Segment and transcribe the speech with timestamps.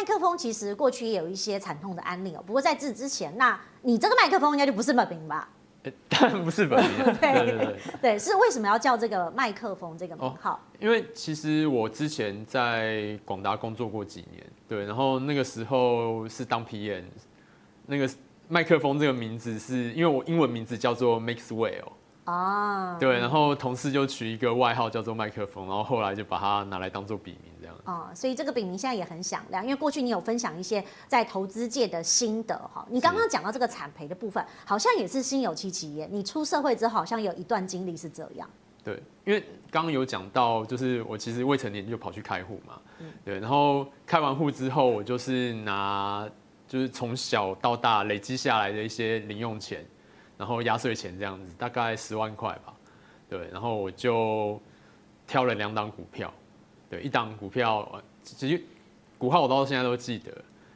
[0.00, 2.42] 麦克风其实过去也有一些惨痛的案例哦。
[2.46, 5.46] 不过在这之前，那你这个麦克风应该就不是本名吧？
[6.08, 7.04] 当然不是本名。
[7.20, 10.52] 对对对，对，是为什么要叫这个麦克风这个名号？
[10.52, 17.02] 哦，因为其实我之前在广达工作过几年，对，然后那个时候是当 PM，
[17.84, 18.08] 那个
[18.48, 21.92] 麦克风这个名字是因为我英文名字叫做 Maxwell。
[22.30, 27.74] 啊，对，然后同事就取一个外号叫做麦克风，然后后来就把它拿来当做笔名这样。
[27.84, 32.86] 哦，所以这个笔名现在也很响亮，因为过去你有分享一些在投资界的心得哈。
[32.88, 36.08] 你刚刚讲到这个产培的部分，好像也是心有戚戚焉。
[36.12, 38.48] 你出社会之后，好像有一段经历是这样。
[38.84, 39.40] 对，因为
[39.70, 46.28] 刚刚有讲到，就是我其实未成年就跑去开户嘛，嗯，对，然后开完户之后，我就是拿
[46.68, 49.84] 就是从小到大累积下来的一些零用钱。
[50.40, 52.74] 然后压岁钱这样子，大概十万块吧，
[53.28, 54.58] 对，然后我就
[55.26, 56.32] 挑了两档股票，
[56.88, 58.64] 对，一档股票其实
[59.18, 60.32] 股号我到现在都记得，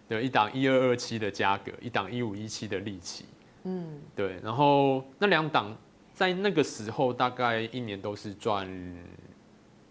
[0.06, 3.24] 对，一档一二二七的价格，一档一五一七的利息，
[3.62, 5.74] 嗯，对，然后那两档
[6.12, 8.68] 在那个时候大概一年都是赚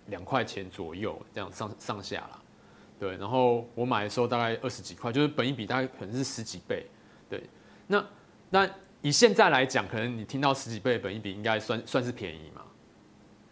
[0.05, 2.39] 两块钱左右，这样上上下啦，
[2.99, 6.85] 对，然后我买的时候大概二十几块，就是本一比大概可能是十几倍，
[7.27, 7.41] 对，
[7.87, 8.05] 那
[8.51, 8.69] 那。
[9.03, 12.61] 以现在来讲，可能你听到十几倍的本益比，应该算算是便宜嘛。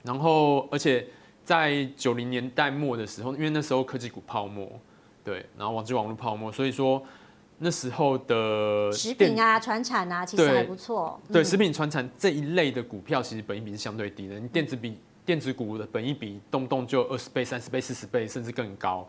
[0.01, 1.05] 然后，而且
[1.43, 4.79] 在九零年代末的时候，因为那时候科技股泡沫，
[5.25, 7.03] 对，然后网际网络泡沫，所以说
[7.57, 11.19] 那时候的食品啊、传产啊，其实还不错。
[11.31, 14.39] 对，食品传产这一类的股票，其实本益比是相对低的。
[14.39, 19.05] 你电子比电子股的本益比动不动就二十倍、三十倍、四十倍，甚至更高。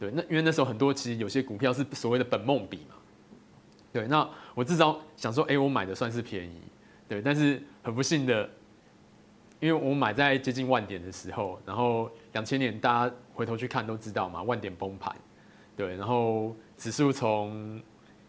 [0.00, 2.96] 对，那因为那时候很多其实有些股票是所谓的本梦比嘛。
[3.94, 6.60] 对，那我至少想说，哎、我买的算是便宜，
[7.08, 8.50] 对，但是很不幸的，
[9.60, 15.14] 因为我买在接近万点的时候，然后两千年大家回头去看都知道嘛，万点崩盘，
[15.76, 17.80] 对，然后指数从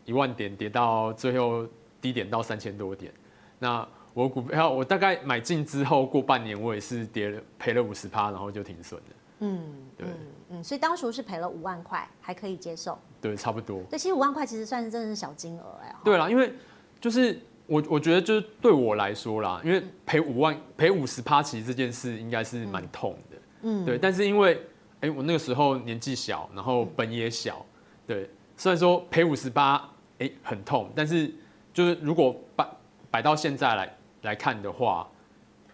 [0.05, 1.67] 一万点跌到最后
[1.99, 3.11] 低点到三千多点，
[3.57, 9.07] 那我股票我大概买进之后过半年，我也是跌了赔了五十趴，然后就停损了。
[9.39, 9.61] 嗯，
[9.97, 10.17] 对，嗯
[10.49, 12.97] 嗯，所以当时是赔了五万块，还可以接受。
[13.21, 13.81] 对，差不多。
[13.89, 15.95] 对，其实五万块其实算是真的是小金额哎。
[16.03, 16.53] 对啦，因为
[17.01, 23.37] 就是我我觉得就是对我来说啦，因为赔五万赔五十趴，其实这件事应该是蛮痛的。
[23.63, 23.97] 嗯，对。
[23.97, 24.55] 但是因为
[25.01, 27.65] 哎、欸，我那个时候年纪小，然后本也小，
[28.07, 28.29] 对。
[28.55, 31.29] 虽然说赔五十八，哎，很痛，但是
[31.73, 32.67] 就是如果摆
[33.11, 35.05] 摆到现在来来看的话，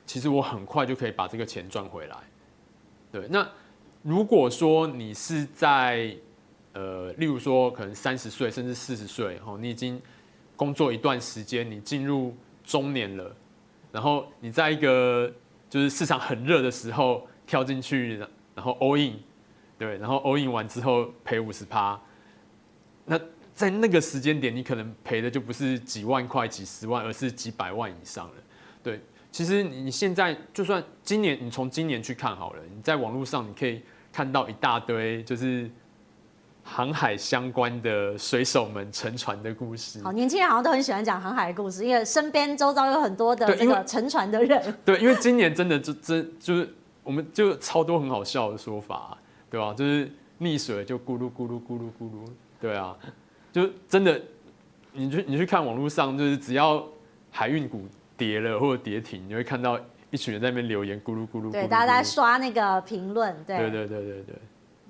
[0.05, 2.17] 其实我很快就可以把这个钱赚回来。
[3.11, 3.47] 对，那
[4.03, 6.15] 如果说你是在
[6.73, 10.01] 呃，例如说可能三十岁甚至四十岁，哦，你已经
[10.55, 12.33] 工作一段时间，你进入
[12.63, 13.35] 中年了，
[13.91, 15.29] 然后你在一个
[15.69, 18.17] 就是市场很热的时候跳进去，
[18.55, 19.19] 然后 all in，
[19.77, 21.99] 对，然后 all in 完之后赔五十趴，
[23.05, 23.19] 那
[23.53, 28.35] 在那个时间点，你可能赔的就不是几万块、几十万，而是几百万以上了，
[28.81, 29.01] 对。
[29.31, 33.81] 其实你现在就算今年，你从今年去看好了，你在网络上你可以
[34.11, 35.71] 看到一大堆就是
[36.63, 40.03] 航海相关的水手们沉船的故事。
[40.03, 44.77] 好，年轻人好像都很喜欢讲航海的故事，因为身边周遭有很多的这个沉船的人。
[44.83, 46.69] 对，因为今年真的就真就是
[47.01, 49.17] 我们就超多很好笑的说法，
[49.49, 49.73] 对吧？
[49.73, 52.97] 就是溺水就咕噜咕噜咕噜咕噜，对啊，
[53.53, 54.21] 就真的
[54.91, 56.85] 你去你去看网络上，就是只要
[57.31, 57.85] 海运股。
[58.21, 59.79] 跌了或者跌停，你会看到
[60.11, 61.51] 一群人在那边留言，咕噜咕噜。
[61.51, 63.35] 对，大家在刷那个评论。
[63.45, 64.35] 对，对对对对对。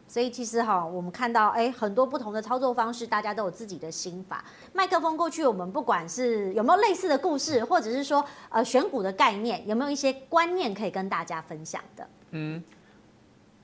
[0.05, 4.43] 所以其实哈，我们看到哎，很多不同的操作方式，大家都有自己的心法。
[4.73, 12.05] 麦克风过去，我们不管是有没有类似的故事，或者是说呃选股的概念，有没有一些观念可以跟大家分享的？
[12.31, 12.61] 嗯，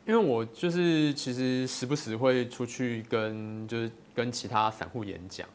[0.06, 5.46] 因为我就是其实时不时会出去跟就是跟其他散户演讲，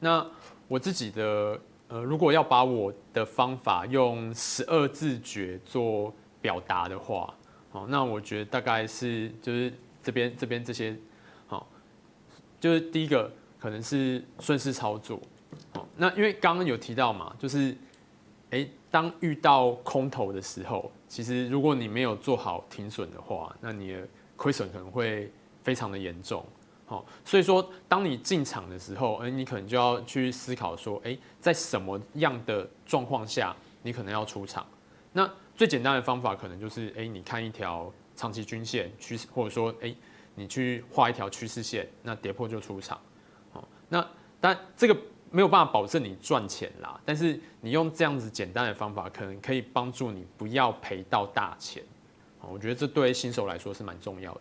[0.00, 0.26] 那
[0.68, 1.58] 我自己的。
[1.92, 6.10] 呃，如果要把我的方法用十二字诀做
[6.40, 7.34] 表达的话，
[7.70, 9.70] 好，那我觉得大概是就是
[10.02, 10.96] 这边这边这些，
[11.46, 11.68] 好，
[12.58, 13.30] 就是第一个
[13.60, 15.20] 可能是顺势操作，
[15.74, 17.76] 好，那因为刚刚有提到嘛，就是，
[18.52, 25.30] 诶，当遇到空头的时候，其实如果你没有做好停损的话，那你的亏损可能会
[25.62, 26.42] 非常的严重。
[27.24, 34.66] 所以说，当你进场的时候，哎，你可能就要去思考说，哎，在什么样的状况下，你可能要出场。
[35.12, 39.94] 那最简单的方法，可能就是，哎，你看一条长期均线趋势，或者说，哎，
[40.34, 42.98] 你去画一条趋势线，那跌破就出场。
[43.52, 44.04] 哦，那
[44.40, 44.96] 但这个
[45.30, 51.82] 没有办法保证你赚钱啦，但是你用这样子简单的方法，可能可以帮助你不要赔到大钱。
[52.40, 54.40] 哦我觉得这对新手来说是蛮重要的。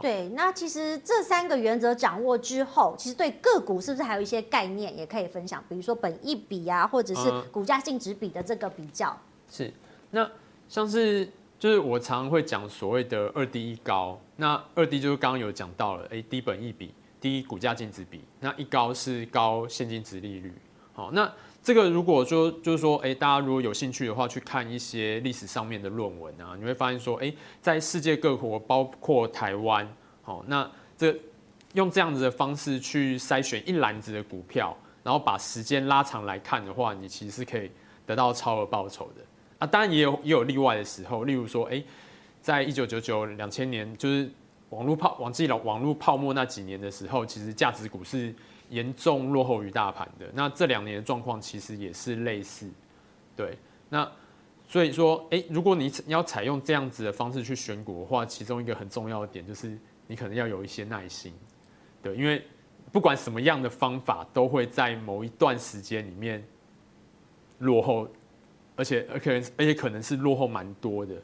[0.00, 5.62] 对，那其实这三个原则掌握之后，其实对个股是不是还有一些概念也可以分享？
[5.68, 9.10] 比如说本益比啊，或者是股价净值比的这个比较。
[9.10, 9.18] 嗯、
[9.50, 9.72] 是，
[10.10, 10.30] 那
[10.68, 11.28] 像是
[11.58, 20.52] 就是我常常会讲所谓的二低一高，那二低就是刚刚有讲到了，哎，低本益比，低股价净值比，那一高是高现金值利率。
[20.94, 21.30] 好，那
[21.62, 29.88] 这个如果说就是说，哎，大家如果有兴趣的话，去看一些历史上面的论文啊，你会发现说，哎，在世界各国，包括台湾，
[30.22, 30.68] 好，那
[30.98, 31.16] 这
[31.74, 37.70] 用这样子的方式去筛选一篮子的股票，然后把时间拉长来看的话，你其实是可以
[38.04, 39.22] 得到超额报酬的
[39.60, 39.66] 啊。
[39.66, 41.80] 当然也有也有例外的时候，例如说，哎，
[42.40, 44.28] 在一九九九两千年，就是
[44.70, 48.34] 网络泡网际网网络泡沫那几年的时候，其实价值股是。
[48.72, 52.68] 严重落后于大盘的，那这两年的状况其实也是类似，
[53.36, 53.56] 对，
[53.88, 54.10] 那
[54.66, 61.32] 所以说，哎，如果你要采用这样子的方式去选股的话，其中一个很重要的点就是你可能要有一些耐心，
[62.02, 62.42] 对，因为
[62.90, 66.42] 不管什么样的方法，都会在某一段时间里面
[67.58, 68.08] 落后，
[68.74, 71.14] 而且而可能而且可能是落后蛮多的，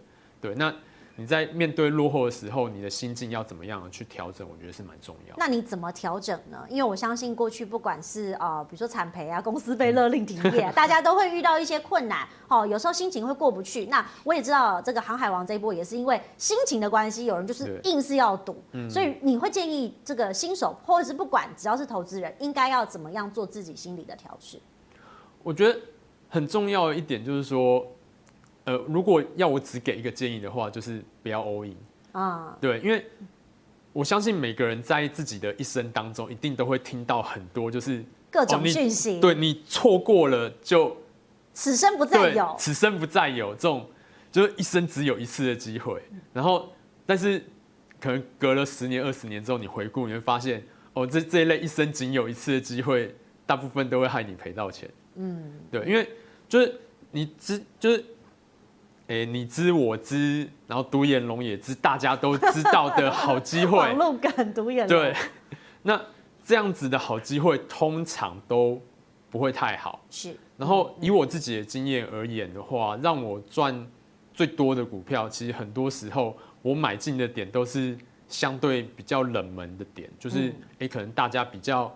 [0.40, 0.72] 对，那。
[1.20, 4.48] 你在面对落后的时候，你的心境要怎么样去调整？
[4.48, 5.34] 我觉得是蛮重要。
[5.36, 6.64] 那你怎么调整呢？
[6.70, 12.24] 因为我相信过去不管是啊、呃，比如说产赔啊，公司被勒令停业， 大家都会遇到一些困难。
[12.46, 13.86] 哦，有时候心情会过不去。
[13.86, 18.62] 那我也知道这个航海王这一波也是因为心情的关系，有人就是硬是要赌。
[18.88, 24.60] 所以你会建议这个新手，或者是不管只要是投资人，应该要怎么样做自己心理的调试？
[25.42, 25.76] 我觉得
[26.28, 27.84] 很重要的一点就是说。
[28.68, 31.74] 呃，如果要我只给一个建议的话，就是不要 all in
[32.12, 32.54] 啊。
[32.60, 33.02] 对，因为
[33.94, 39.16] 我相信每个人在自己的一生当中，一定都会听到很多就是各种讯息。
[39.16, 40.94] 哦、对，你错过了就
[41.54, 43.86] 此生不再有，此生不再有这种，
[44.30, 46.02] 就是一生只有一次的机会。
[46.34, 46.70] 然后，
[47.06, 47.42] 但是
[47.98, 50.62] 可能隔了十年、二十年之后，你回顾，你会发现，
[50.92, 53.14] 哦，这这一类一生仅有一次的机会，
[53.46, 54.90] 大部分都会害你赔到钱。
[55.14, 56.06] 嗯，对，因为
[56.46, 56.78] 就是
[57.12, 58.04] 你只就是。
[59.08, 63.76] 哎、欸，你知我知，然后独眼龙也知，大家都知道的好机会。
[63.78, 64.98] 网络梗独眼龙。
[65.00, 65.14] 对，
[65.82, 65.98] 那
[66.44, 68.78] 这样子的好机会通常都
[69.30, 70.04] 不会太好。
[70.10, 70.36] 是。
[70.58, 73.86] 然后以我自己的经验而言的话，让我赚
[74.34, 77.96] 最多的股票，其实很多时候我买进的点都是
[78.28, 81.90] 相对比较冷门的点，就是哎、欸，可能大家比较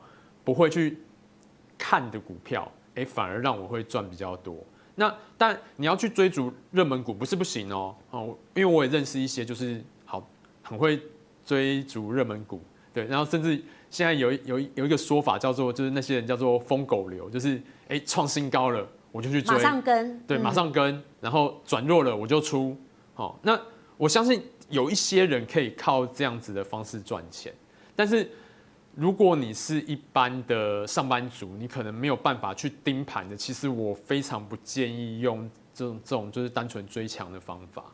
[0.44, 0.96] 不会去
[1.76, 4.56] 看的股票，哎、欸，反而让我会赚比较多。
[4.94, 7.94] 那但你要去追逐热门股不是不行哦。
[8.10, 10.28] 哦，因为我也认识一些就是好
[10.62, 11.00] 很会
[11.44, 12.62] 追逐热门股，
[12.92, 22.76] 对，然后甚至现在有有有一个说法叫做就是那些人叫做疯狗流，就是哎创新高了我就去追，马上跟，对，马上跟，然后转弱了我就出，
[23.16, 23.58] 哦，那
[23.96, 27.52] 我相信有一些人可以靠这样子的方式赚钱，
[27.96, 28.30] 但是。
[28.94, 33.36] 如果你是一般的上班族，你可能没有办法去盯盘的。
[33.36, 37.84] 其实我非常不建议用这种这种就是单纯追强的方法。